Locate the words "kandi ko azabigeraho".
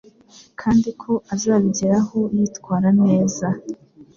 0.61-2.17